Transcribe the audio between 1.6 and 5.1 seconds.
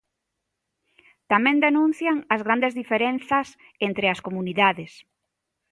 denuncian as grandes diferenzas entre as comunidades.